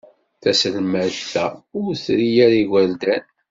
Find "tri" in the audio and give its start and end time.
2.03-2.29